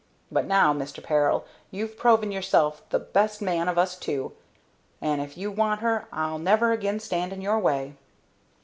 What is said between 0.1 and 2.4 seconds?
But now, Mister Peril, you've proved